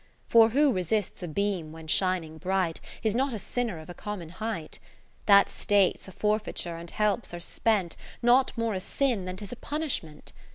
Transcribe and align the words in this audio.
For 0.27 0.49
who 0.49 0.73
resists 0.73 1.21
a 1.21 1.27
beam 1.27 1.71
when 1.71 1.85
shin 1.85 2.23
ing 2.23 2.39
bright. 2.39 2.81
Is 3.03 3.13
not 3.13 3.33
a 3.35 3.37
sinner 3.37 3.77
of 3.77 3.87
a 3.87 3.93
common 3.93 4.29
height. 4.29 4.79
That 5.27 5.47
state 5.47 6.01
's 6.01 6.07
a 6.07 6.11
forfeiture, 6.11 6.75
and 6.75 6.89
helps 6.89 7.35
are 7.35 7.39
spent, 7.39 7.95
Not 8.19 8.51
more 8.57 8.73
a 8.73 8.81
Sin, 8.81 9.25
than 9.25 9.37
'tis 9.37 9.51
a 9.51 9.55
punish 9.57 10.01
ment. 10.01 10.33